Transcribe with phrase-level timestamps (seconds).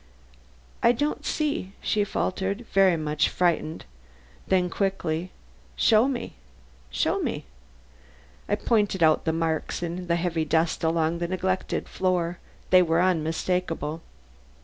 [0.81, 3.85] "I don't see," she faltered, very much frightened;
[4.47, 5.29] then quickly:
[5.75, 6.33] "Show me,
[6.89, 7.45] show me."
[8.49, 12.39] I pointed out the marks in the heavy dust of the long neglected floor;
[12.71, 14.01] they were unmistakable.